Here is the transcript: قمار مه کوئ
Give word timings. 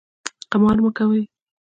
قمار 0.51 0.77
مه 0.83 0.89
کوئ 0.97 1.21